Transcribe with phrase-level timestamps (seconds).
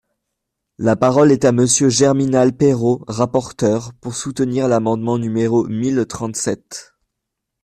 [0.79, 6.95] La parole est à Monsieur Germinal Peiro, rapporteur, pour soutenir l’amendement numéro mille trente-sept.